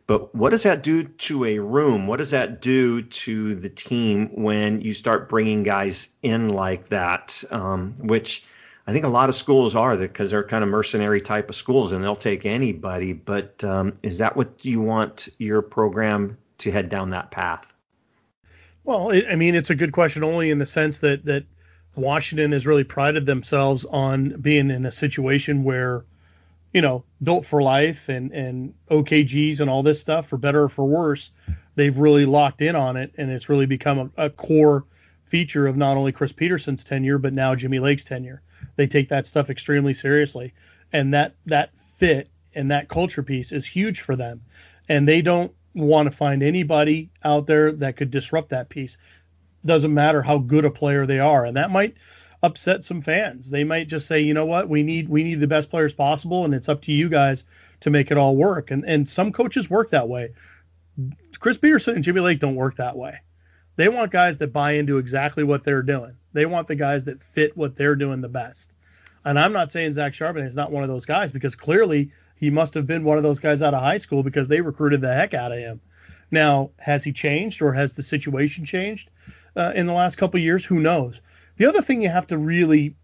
[0.06, 2.08] But what does that do to a room?
[2.08, 7.44] What does that do to the team when you start bringing guys in like that?
[7.50, 8.42] Um, which
[8.90, 11.92] I think a lot of schools are because they're kind of mercenary type of schools
[11.92, 13.12] and they'll take anybody.
[13.12, 17.72] But um, is that what you want your program to head down that path?
[18.82, 21.44] Well, I mean, it's a good question only in the sense that that
[21.94, 26.04] Washington has really prided themselves on being in a situation where,
[26.74, 30.68] you know, built for life and and OKGs and all this stuff, for better or
[30.68, 31.30] for worse,
[31.76, 34.84] they've really locked in on it, and it's really become a, a core
[35.26, 38.42] feature of not only Chris Petersen's tenure but now Jimmy Lake's tenure.
[38.80, 40.54] They take that stuff extremely seriously,
[40.90, 44.40] and that that fit and that culture piece is huge for them,
[44.88, 48.96] and they don't want to find anybody out there that could disrupt that piece.
[49.66, 51.96] Doesn't matter how good a player they are, and that might
[52.42, 53.50] upset some fans.
[53.50, 56.46] They might just say, you know what, we need we need the best players possible,
[56.46, 57.44] and it's up to you guys
[57.80, 58.70] to make it all work.
[58.70, 60.32] And and some coaches work that way.
[61.38, 63.20] Chris Petersen and Jimmy Lake don't work that way.
[63.76, 66.16] They want guys that buy into exactly what they're doing.
[66.32, 68.72] They want the guys that fit what they're doing the best.
[69.24, 72.50] And I'm not saying Zach Charbonnet is not one of those guys because clearly he
[72.50, 75.12] must have been one of those guys out of high school because they recruited the
[75.12, 75.80] heck out of him.
[76.30, 79.10] Now, has he changed or has the situation changed
[79.56, 80.64] uh, in the last couple years?
[80.64, 81.20] Who knows?
[81.56, 82.96] The other thing you have to really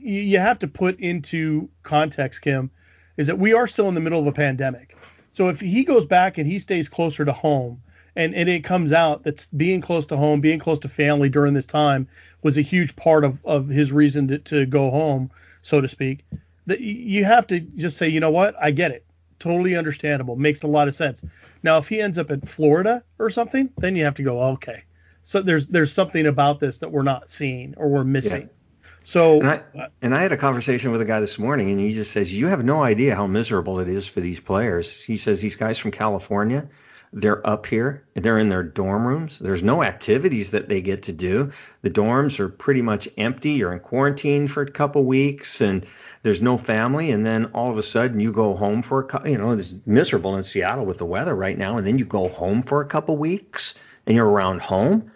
[0.00, 2.70] you have to put into context, Kim,
[3.16, 4.96] is that we are still in the middle of a pandemic.
[5.32, 7.82] So if he goes back and he stays closer to home,
[8.16, 11.54] and, and it comes out that being close to home, being close to family during
[11.54, 12.08] this time
[12.42, 15.30] was a huge part of, of his reason to, to go home,
[15.62, 16.24] so to speak
[16.66, 19.04] that you have to just say, you know what, I get it,
[19.38, 21.24] totally understandable, makes a lot of sense.
[21.62, 24.82] Now, if he ends up in Florida or something, then you have to go, okay,
[25.22, 28.42] so there's there's something about this that we're not seeing or we're missing.
[28.42, 28.88] Yeah.
[29.04, 31.78] So and I, uh, and I had a conversation with a guy this morning, and
[31.78, 35.02] he just says, you have no idea how miserable it is for these players.
[35.02, 36.68] He says these guys from California
[37.16, 39.38] they're up here they're in their dorm rooms.
[39.38, 41.50] There's no activities that they get to do.
[41.80, 43.52] The dorms are pretty much empty.
[43.52, 45.86] You're in quarantine for a couple weeks and
[46.22, 47.10] there's no family.
[47.10, 49.74] And then all of a sudden you go home for a couple you know it's
[49.86, 51.78] miserable in seattle with the weather right now.
[51.78, 53.74] And then you go home for a couple weeks
[54.06, 55.10] and you're around home.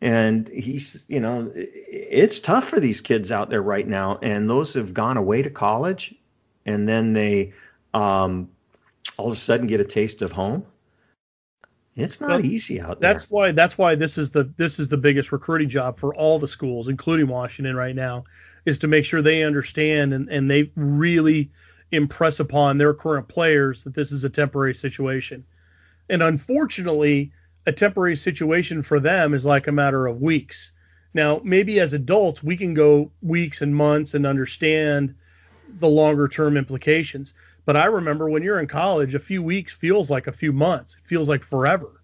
[0.00, 4.18] And he's you know it's tough for these kids out there right now.
[4.22, 6.14] And those have gone away to college.
[6.64, 7.52] And then they
[7.92, 8.48] um,
[9.18, 10.64] all of a sudden get a taste of home
[11.94, 13.12] it's not but easy out there.
[13.12, 16.38] That's why that's why this is the this is the biggest recruiting job for all
[16.38, 18.24] the schools, including Washington right now,
[18.64, 21.50] is to make sure they understand and, and they really
[21.90, 25.44] impress upon their current players that this is a temporary situation.
[26.08, 27.32] And unfortunately,
[27.66, 30.72] a temporary situation for them is like a matter of weeks.
[31.14, 35.14] Now, maybe as adults, we can go weeks and months and understand
[35.78, 37.34] the longer term implications.
[37.64, 40.96] But I remember when you're in college, a few weeks feels like a few months.
[41.00, 42.02] It feels like forever.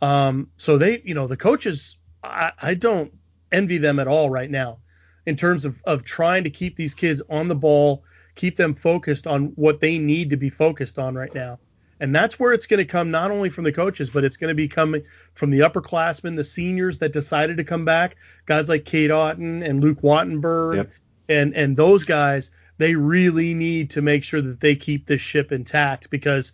[0.00, 3.12] Um, so they, you know, the coaches, I, I don't
[3.52, 4.78] envy them at all right now
[5.26, 9.26] in terms of, of trying to keep these kids on the ball, keep them focused
[9.26, 11.58] on what they need to be focused on right now.
[12.00, 14.48] And that's where it's going to come not only from the coaches, but it's going
[14.48, 18.84] to be coming from the upperclassmen, the seniors that decided to come back, guys like
[18.84, 20.92] Cade Otton and Luke Wattenberg, yep.
[21.28, 22.50] and and those guys.
[22.78, 26.52] They really need to make sure that they keep this ship intact because,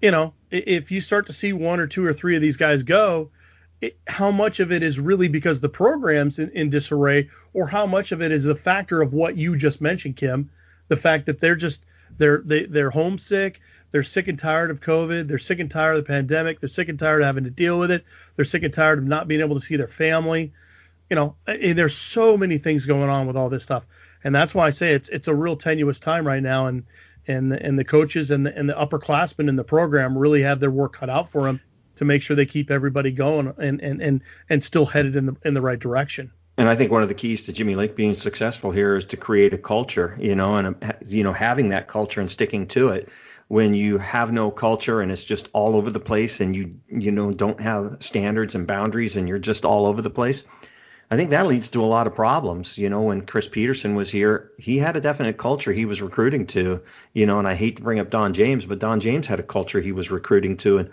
[0.00, 2.82] you know, if you start to see one or two or three of these guys
[2.82, 3.30] go,
[3.80, 7.84] it, how much of it is really because the program's in, in disarray, or how
[7.84, 10.50] much of it is a factor of what you just mentioned, Kim,
[10.88, 11.84] the fact that they're just
[12.16, 13.60] they're they, they're homesick,
[13.92, 15.28] they're sick and tired of COVID.
[15.28, 16.60] They're sick and tired of the pandemic.
[16.60, 18.04] They're sick and tired of having to deal with it.
[18.34, 20.52] They're sick and tired of not being able to see their family.
[21.10, 23.84] You know, there's so many things going on with all this stuff,
[24.24, 26.66] and that's why I say it's it's a real tenuous time right now.
[26.66, 26.84] And
[27.26, 30.60] and the, and the coaches and the, and the upperclassmen in the program really have
[30.60, 31.60] their work cut out for them
[31.96, 35.36] to make sure they keep everybody going and and and and still headed in the
[35.44, 36.32] in the right direction.
[36.58, 39.16] And I think one of the keys to Jimmy Lake being successful here is to
[39.16, 43.08] create a culture, you know, and you know having that culture and sticking to it
[43.48, 47.10] when you have no culture and it's just all over the place and you you
[47.10, 50.44] know don't have standards and boundaries and you're just all over the place
[51.12, 54.10] i think that leads to a lot of problems you know when chris Petersen was
[54.10, 57.76] here he had a definite culture he was recruiting to you know and i hate
[57.76, 60.78] to bring up don james but don james had a culture he was recruiting to
[60.78, 60.90] and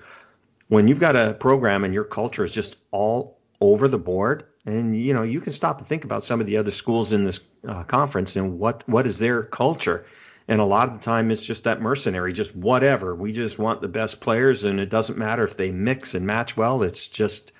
[0.67, 4.95] when you've got a program and your culture is just all over the board and
[5.01, 7.39] you know you can stop and think about some of the other schools in this
[7.67, 10.05] uh, conference and what what is their culture
[10.49, 13.13] and a lot of the time it's just that mercenary, just whatever.
[13.13, 16.57] We just want the best players, and it doesn't matter if they mix and match
[16.57, 16.81] well.
[16.81, 17.51] It's just,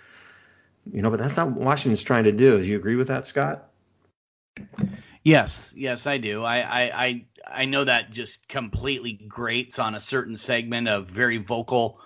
[0.92, 2.62] you know, but that's not what Washington's trying to do.
[2.62, 3.70] Do you agree with that, Scott?
[5.24, 6.44] Yes, yes, I do.
[6.44, 11.38] I, I, I, I know that just completely grates on a certain segment of very
[11.38, 12.00] vocal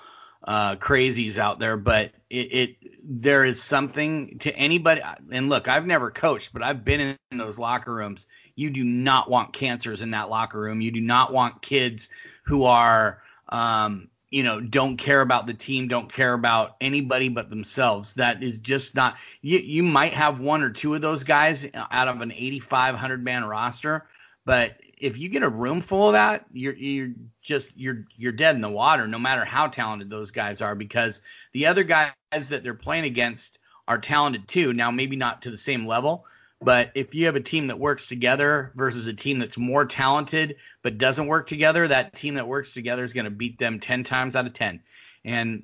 [0.43, 5.01] uh, crazies out there, but it, it there is something to anybody.
[5.31, 9.29] And look, I've never coached, but I've been in those locker rooms you do not
[9.29, 10.81] want cancers in that locker room.
[10.81, 12.09] You do not want kids
[12.43, 17.51] who are, um, you know, don't care about the team, don't care about anybody but
[17.51, 18.15] themselves.
[18.15, 19.17] That is just not.
[19.43, 23.45] You you might have one or two of those guys out of an 8,500 man
[23.45, 24.07] roster,
[24.43, 27.11] but if you get a room full of that, you're you're
[27.43, 29.05] just you're you're dead in the water.
[29.05, 32.13] No matter how talented those guys are, because the other guys
[32.49, 34.73] that they're playing against are talented too.
[34.73, 36.25] Now maybe not to the same level,
[36.61, 40.57] but if you have a team that works together versus a team that's more talented
[40.81, 44.03] but doesn't work together, that team that works together is going to beat them 10
[44.03, 44.81] times out of 10.
[45.25, 45.63] And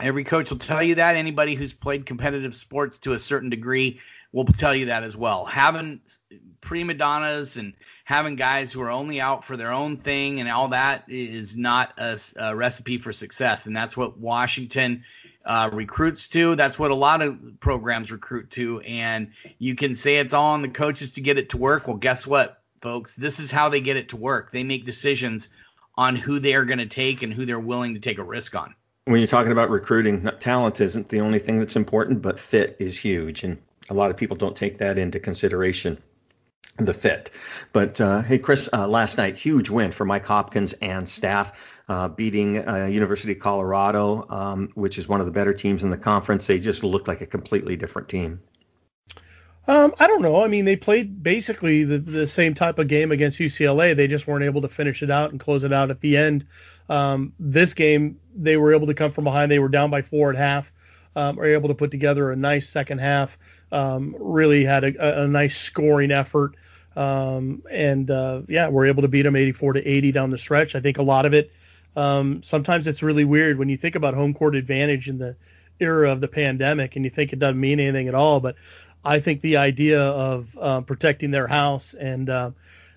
[0.00, 1.16] every coach will tell you that.
[1.16, 4.00] Anybody who's played competitive sports to a certain degree
[4.32, 5.44] will tell you that as well.
[5.44, 6.00] Having
[6.60, 10.68] prima donnas and having guys who are only out for their own thing and all
[10.68, 13.66] that is not a, a recipe for success.
[13.66, 15.04] And that's what Washington
[15.44, 16.56] uh, recruits to.
[16.56, 18.80] That's what a lot of programs recruit to.
[18.80, 21.88] And you can say it's all on the coaches to get it to work.
[21.88, 23.14] Well, guess what, folks?
[23.14, 24.52] This is how they get it to work.
[24.52, 25.48] They make decisions
[25.96, 28.54] on who they are going to take and who they're willing to take a risk
[28.54, 28.74] on.
[29.08, 32.98] When you're talking about recruiting, talent isn't the only thing that's important, but fit is
[32.98, 33.42] huge.
[33.42, 33.56] And
[33.88, 35.96] a lot of people don't take that into consideration
[36.76, 37.30] the fit.
[37.72, 42.08] But uh, hey, Chris, uh, last night, huge win for Mike Hopkins and staff uh,
[42.08, 45.96] beating uh, University of Colorado, um, which is one of the better teams in the
[45.96, 46.46] conference.
[46.46, 48.42] They just looked like a completely different team.
[49.66, 50.44] Um, I don't know.
[50.44, 53.96] I mean, they played basically the, the same type of game against UCLA.
[53.96, 56.44] They just weren't able to finish it out and close it out at the end.
[56.88, 59.50] Um, this game, they were able to come from behind.
[59.50, 60.72] They were down by four at half.
[61.16, 63.38] Um, were able to put together a nice second half.
[63.72, 66.54] Um, really had a, a, nice scoring effort.
[66.94, 70.74] Um, and uh, yeah, we're able to beat them 84 to 80 down the stretch.
[70.74, 71.50] I think a lot of it
[71.98, 75.36] um, sometimes it's really weird when you think about home court advantage in the
[75.80, 78.38] era of the pandemic and you think it doesn't mean anything at all.
[78.38, 78.54] But
[79.04, 82.50] I think the idea of uh, protecting their house and uh,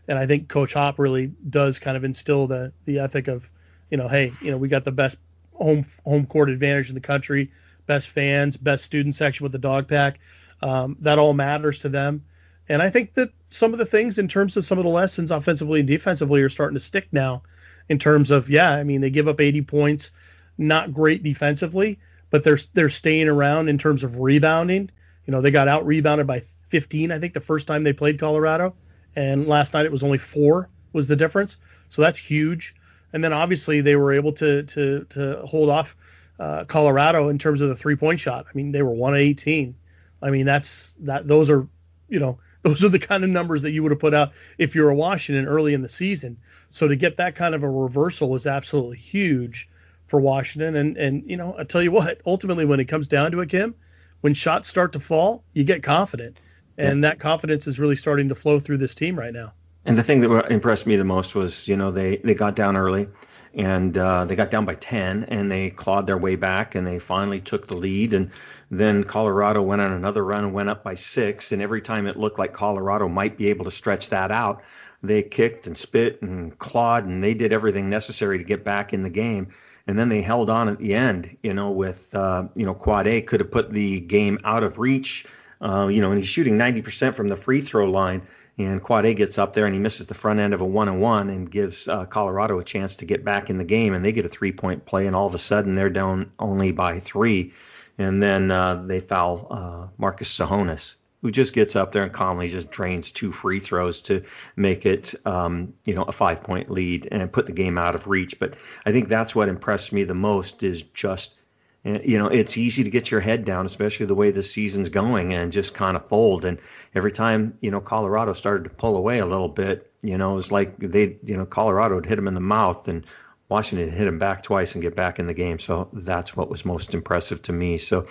[0.08, 3.50] and I think Coach Hop really does kind of instill the the ethic of
[3.92, 5.20] you know hey you know we got the best
[5.62, 7.52] home home court advantage in the country,
[7.86, 10.20] best fans, best student section with the Dawg Pack.
[10.62, 12.24] Um, that all matters to them.
[12.70, 15.32] And I think that some of the things in terms of some of the lessons
[15.32, 17.44] offensively and defensively are starting to stick now
[17.90, 20.12] in terms of yeah, I mean they give up 80 points,
[20.58, 24.90] not great defensively, but they're they're staying around in terms of rebounding.
[25.26, 28.20] You know, they got out rebounded by 15 I think the first time they played
[28.20, 28.76] Colorado,
[29.16, 31.58] and last night it was only 4 was the difference.
[31.90, 32.76] So that's huge.
[33.14, 35.96] And then obviously they were able to to to hold off
[36.40, 38.46] uh, Colorado in terms of the three point shot.
[38.48, 39.76] I mean, they were one eighteen.
[40.22, 41.28] I mean, that's that.
[41.28, 41.68] Those are
[42.08, 44.76] you know those are the kind of numbers that you would have put out if
[44.76, 46.38] you're a Washington early in the season.
[46.70, 49.70] So to get that kind of a reversal was absolutely huge
[50.08, 50.76] for Washington.
[50.76, 53.50] And and you know, I tell you what, ultimately when it comes down to it,
[53.50, 53.76] Kim,
[54.22, 56.38] when shots start to fall, you get confident,
[56.78, 59.54] and that confidence is really starting to flow through this team right now.
[59.86, 62.78] And the thing that impressed me the most was, you know, they they got down
[62.78, 63.08] early,
[63.54, 67.00] and uh, they got down by 10, and they clawed their way back, and they
[67.00, 68.32] finally took the lead, and
[68.70, 72.16] then Colorado went on another run and went up by six, and every time it
[72.18, 74.62] looked like Colorado might be able to stretch that out,
[75.04, 79.02] they kicked and spit and clawed, and they did everything necessary to get back in
[79.02, 79.52] the game
[79.88, 81.38] and then they held on at the end.
[81.44, 84.80] You know, with uh, you know Quad A could have put the game out of
[84.80, 85.26] reach.
[85.60, 88.24] Uh, you know, and he's shooting 90% from the free throw line,
[88.66, 90.88] and Quad A gets up there and he misses the front end of a one
[90.88, 94.04] and one and gives uh, Colorado a chance to get back in the game, and
[94.04, 97.00] they get a three point play, and all of a sudden they're down only by
[97.00, 97.54] three,
[97.98, 102.50] and then uh, they foul uh, Marcus Tsohonis who just gets up there and calmly
[102.50, 104.24] just drains two free throws to
[104.56, 108.08] make it, um, you know, a five point lead and put the game out of
[108.08, 108.40] reach.
[108.40, 108.56] But
[108.86, 111.36] I think that's what impressed me the most is just,
[111.84, 115.34] you know, it's easy to get your head down, especially the way the season's going,
[115.34, 116.46] and just kind of fold.
[116.46, 116.60] And
[116.94, 120.36] every time, you know, Colorado started to pull away a little bit, you know, it
[120.36, 123.06] was like they, you know, Colorado had hit them in the mouth and
[123.50, 125.60] Washington hit them back twice and get back in the game.
[125.60, 127.78] So that's what was most impressive to me.
[127.78, 128.08] So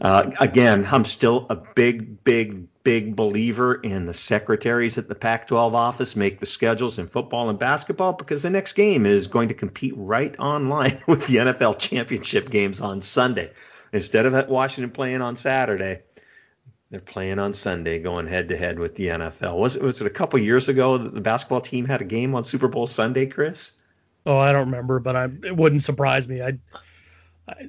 [0.00, 5.48] uh, again, I'm still a big, big, big believer in the secretaries at the Pac
[5.48, 9.48] 12 office make the schedules in football and basketball because the next game is going
[9.48, 13.52] to compete right online with the NFL championship games on Sunday.
[13.92, 16.02] Instead of Washington playing on Saturday,
[16.90, 19.58] they're playing on Sunday, going head to head with the NFL.
[19.58, 22.34] Was it was it a couple years ago that the basketball team had a game
[22.34, 23.72] on Super Bowl Sunday, Chris?
[24.24, 26.42] Oh, I don't remember, but I, it wouldn't surprise me.
[26.42, 26.58] I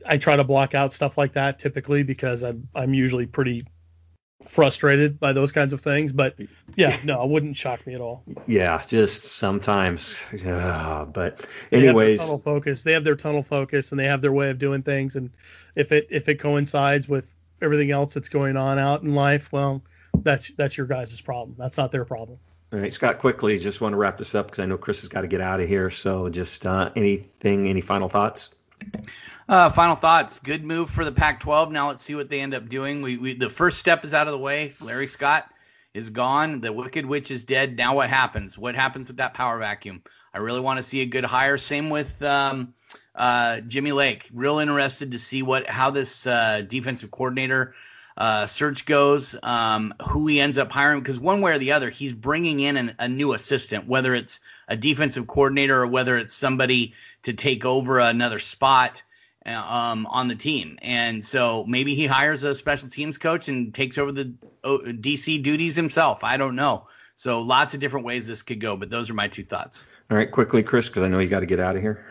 [0.06, 3.66] I, try to block out stuff like that typically because I'm I'm usually pretty
[4.48, 6.12] frustrated by those kinds of things.
[6.12, 6.36] But
[6.76, 8.24] yeah, no, it wouldn't shock me at all.
[8.48, 10.20] Yeah, just sometimes.
[10.46, 12.84] Uh, but anyways, tunnel focus.
[12.84, 15.16] They have their tunnel focus and they have their way of doing things.
[15.16, 15.32] And
[15.76, 19.84] if it if it coincides with everything else that's going on out in life, well,
[20.18, 21.56] that's that's your guys' problem.
[21.58, 22.40] That's not their problem.
[22.72, 23.20] All right, Scott.
[23.20, 25.42] Quickly, just want to wrap this up because I know Chris has got to get
[25.42, 25.90] out of here.
[25.90, 28.54] So, just uh, anything, any final thoughts?
[29.50, 30.38] Uh, final thoughts.
[30.38, 31.72] Good move for the Pac-12.
[31.72, 33.02] Now let's see what they end up doing.
[33.02, 34.76] We, we the first step is out of the way.
[34.80, 35.50] Larry Scott
[35.92, 36.62] is gone.
[36.62, 37.76] The Wicked Witch is dead.
[37.76, 38.60] Now what happens?
[38.60, 40.04] What happens with that power vacuum?
[40.36, 41.58] I really want to see a good hire.
[41.58, 42.76] Same with um,
[43.16, 44.30] uh, Jimmy Lake.
[44.32, 47.74] Real interested to see what how this uh, defensive coordinator
[48.16, 51.90] uh, search goes, um, who he ends up hiring, because one way or the other,
[51.90, 56.36] he's bringing in an, a new assistant, whether it's a defensive coordinator or whether it's
[56.36, 56.94] somebody
[57.24, 59.02] to take over another spot
[59.46, 60.78] um, on the team.
[60.82, 64.34] And so maybe he hires a special teams coach and takes over the
[64.64, 66.24] DC duties himself.
[66.24, 66.88] I don't know.
[67.16, 69.86] So lots of different ways this could go, but those are my two thoughts.
[70.10, 72.06] All right, quickly, Chris, because I know you got to get out of here.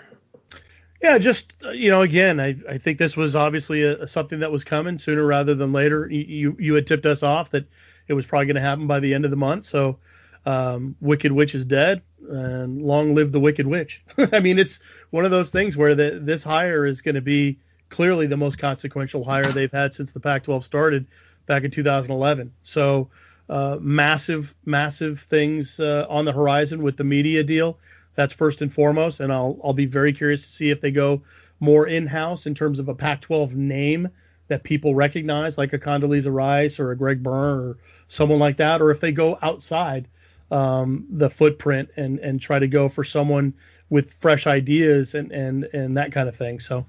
[1.03, 4.41] Yeah, just uh, you know, again, I, I think this was obviously a, a something
[4.41, 6.09] that was coming sooner rather than later.
[6.11, 7.69] You you, you had tipped us off that
[8.09, 9.65] it was probably going to happen by the end of the month.
[9.65, 9.99] So
[10.45, 14.03] um, Wicked Witch is dead, and long live the Wicked Witch.
[14.33, 17.59] I mean, it's one of those things where the, this hire is going to be
[17.89, 21.07] clearly the most consequential hire they've had since the Pac-12 started
[21.47, 22.53] back in 2011.
[22.63, 23.09] So
[23.49, 27.79] uh, massive, massive things uh, on the horizon with the media deal.
[28.15, 31.23] That's first and foremost, and I'll I'll be very curious to see if they go
[31.61, 34.09] more in-house in terms of a Pac-12 name
[34.49, 38.83] that people recognize, like a Condoleezza Rice or a Greg Byrne or someone like that,
[38.83, 40.09] or if they go outside
[40.51, 43.55] um, the footprint and and try to go for someone
[43.91, 46.61] with fresh ideas and and and that kind of thing.
[46.61, 46.87] So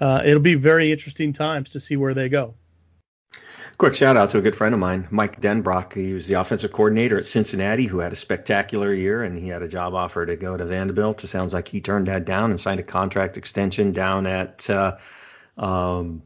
[0.00, 2.54] uh, it'll be very interesting times to see where they go.
[3.78, 5.94] Quick shout out to a good friend of mine, Mike Denbrock.
[5.94, 9.62] He was the offensive coordinator at Cincinnati, who had a spectacular year, and he had
[9.62, 11.24] a job offer to go to Vanderbilt.
[11.24, 14.98] It sounds like he turned that down and signed a contract extension down at uh,
[15.56, 16.22] um,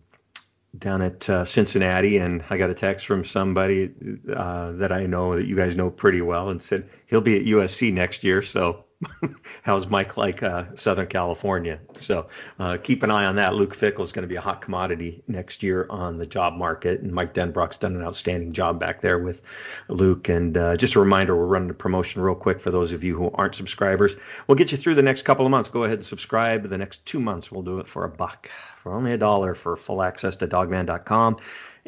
[0.78, 3.92] down at uh, Cincinnati, and I got a text from somebody
[4.34, 7.46] uh, that I know that you guys know pretty well, and said he'll be at
[7.46, 8.42] USC next year.
[8.42, 8.85] So
[9.62, 11.78] how's Mike like uh, Southern California?
[12.00, 12.28] So
[12.58, 13.54] uh, keep an eye on that.
[13.54, 17.00] Luke Fickell is going to be a hot commodity next year on the job market,
[17.00, 19.42] and Mike Denbrock's done an outstanding job back there with
[19.88, 20.28] Luke.
[20.28, 23.16] And uh, just a reminder, we're running a promotion real quick for those of you
[23.16, 24.16] who aren't subscribers.
[24.46, 25.68] We'll get you through the next couple of months.
[25.68, 26.68] Go ahead and subscribe.
[26.68, 28.50] The next two months, we'll do it for a buck,
[28.82, 31.38] for only a dollar for full access to dawgman.com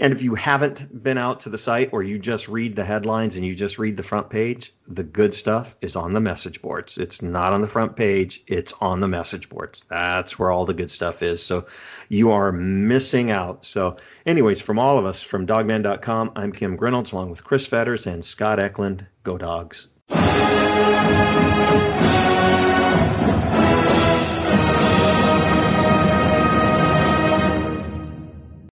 [0.00, 3.34] And if you haven't been out to the site or you just read the headlines
[3.34, 6.96] and you just read the front page, the good stuff is on the message boards.
[6.98, 9.82] It's not on the front page, it's on the message boards.
[9.90, 11.42] That's where all the good stuff is.
[11.42, 11.66] So
[12.08, 13.66] you are missing out.
[13.66, 18.06] So, anyways, from all of us from dawgman.com, I'm Kim Grinolds along with Chris Fetters
[18.06, 19.04] and Scott Eklund.
[19.24, 19.88] Go Dogs.